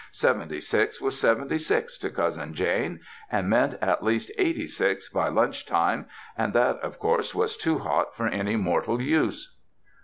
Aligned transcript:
Seventy 0.11 0.59
six 0.59 0.99
was 0.99 1.19
seventy 1.19 1.59
six 1.59 1.95
to 1.99 2.09
Cousin 2.09 2.55
Jane, 2.55 3.01
and 3.31 3.47
meant 3.47 3.75
at 3.83 4.01
least 4.03 4.31
eighty 4.39 4.65
six 4.65 5.07
by 5.07 5.27
lunch 5.27 5.67
time, 5.67 6.07
and 6.35 6.53
that 6.53 6.79
of 6.79 6.97
course 6.97 7.35
was 7.35 7.55
too 7.55 7.77
hot 7.77 8.15
for 8.15 8.25
any 8.25 8.55
mortal 8.55 8.99
use. 8.99 9.55